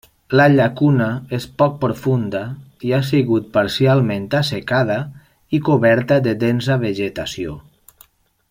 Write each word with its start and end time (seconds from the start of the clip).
La 0.39 0.45
llacuna 0.51 1.09
és 1.37 1.45
poc 1.61 1.75
profunda 1.83 2.41
i 2.89 2.95
ha 2.99 3.03
sigut 3.11 3.51
parcialment 3.59 4.27
assecada 4.43 4.99
i 5.59 5.63
coberta 5.69 6.19
de 6.29 6.37
densa 6.47 6.83
vegetació. 6.87 7.59